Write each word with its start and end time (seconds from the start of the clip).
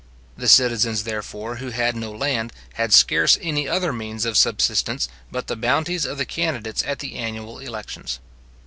The 0.35 0.47
citizens, 0.47 1.03
therefore, 1.03 1.57
who 1.57 1.69
had 1.69 1.95
no 1.95 2.11
land, 2.11 2.53
had 2.73 2.91
scarce 2.91 3.37
any 3.39 3.67
other 3.69 3.93
means 3.93 4.25
of 4.25 4.35
subsistence 4.35 5.07
but 5.31 5.45
the 5.45 5.55
bounties 5.55 6.07
of 6.07 6.17
the 6.17 6.25
candidates 6.25 6.81
at 6.87 6.97
the 6.97 7.13
annual 7.17 7.59
elections. 7.59 8.19